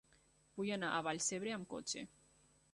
[0.55, 2.07] Vull anar a Vallcebre amb cotxe.